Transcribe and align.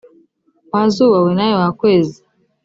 wa 0.73 0.83
zuba 0.93 1.17
we 1.25 1.31
nawe 1.37 1.55
wa 1.61 1.69
kwezi 1.79 2.19